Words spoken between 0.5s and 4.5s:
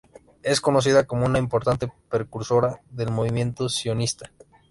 conocida como una importante precursora del movimiento sionista.